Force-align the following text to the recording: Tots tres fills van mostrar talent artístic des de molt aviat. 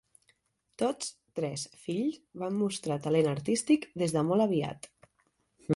Tots 0.81 1.11
tres 1.41 1.65
fills 1.83 2.17
van 2.45 2.59
mostrar 2.63 2.99
talent 3.07 3.31
artístic 3.35 3.87
des 4.05 4.19
de 4.19 4.27
molt 4.31 4.49
aviat. 4.49 4.93